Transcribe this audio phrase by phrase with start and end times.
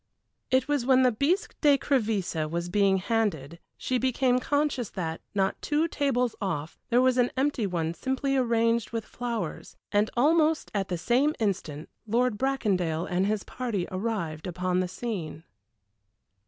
[0.49, 5.87] It was when the bisque d'écrevisses was being handed she became conscious that, not two
[5.87, 10.97] tables off, there was an empty one simply arranged with flowers, and almost at the
[10.97, 15.43] same instant Lord Bracondale and his party arrived upon the scene.